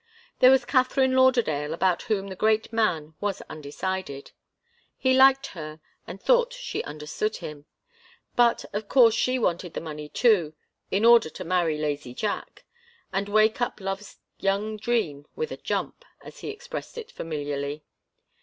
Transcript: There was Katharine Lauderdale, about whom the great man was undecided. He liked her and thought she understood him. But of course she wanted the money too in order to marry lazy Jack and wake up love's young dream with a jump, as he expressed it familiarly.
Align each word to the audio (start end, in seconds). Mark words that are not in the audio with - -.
There 0.39 0.49
was 0.49 0.65
Katharine 0.65 1.15
Lauderdale, 1.15 1.75
about 1.75 2.01
whom 2.01 2.25
the 2.29 2.35
great 2.35 2.73
man 2.73 3.13
was 3.21 3.43
undecided. 3.47 4.31
He 4.97 5.13
liked 5.13 5.45
her 5.53 5.79
and 6.07 6.19
thought 6.19 6.53
she 6.53 6.83
understood 6.85 7.35
him. 7.35 7.67
But 8.35 8.65
of 8.73 8.89
course 8.89 9.13
she 9.13 9.37
wanted 9.37 9.75
the 9.75 9.79
money 9.79 10.09
too 10.09 10.55
in 10.89 11.05
order 11.05 11.29
to 11.29 11.43
marry 11.43 11.77
lazy 11.77 12.15
Jack 12.15 12.65
and 13.13 13.29
wake 13.29 13.61
up 13.61 13.79
love's 13.79 14.17
young 14.39 14.75
dream 14.75 15.27
with 15.35 15.51
a 15.51 15.57
jump, 15.57 16.03
as 16.23 16.39
he 16.39 16.49
expressed 16.49 16.97
it 16.97 17.11
familiarly. 17.11 17.83